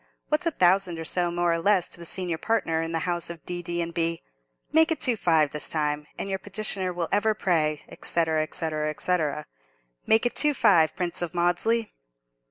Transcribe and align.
What's 0.29 0.47
a 0.47 0.51
thousand 0.51 0.97
or 0.97 1.05
so, 1.05 1.29
more 1.29 1.53
or 1.53 1.59
less, 1.59 1.87
to 1.89 1.99
the 1.99 2.07
senior 2.07 2.39
partner 2.39 2.81
in 2.81 2.91
the 2.91 3.05
house 3.05 3.29
of 3.29 3.45
D., 3.45 3.61
D., 3.61 3.83
and 3.83 3.93
B.? 3.93 4.23
Make 4.71 4.91
it 4.91 4.99
two 4.99 5.15
five 5.15 5.51
this 5.51 5.69
time, 5.69 6.07
and 6.17 6.27
your 6.27 6.39
petitioner 6.39 6.91
will 6.91 7.07
ever 7.11 7.35
pray, 7.35 7.83
&c. 8.01 8.25
&c. 8.51 8.65
&c. 8.97 9.17
Make 10.07 10.25
it 10.25 10.35
two 10.35 10.53
five, 10.55 10.95
Prince 10.95 11.21
of 11.21 11.35
Maudesley!" 11.35 11.91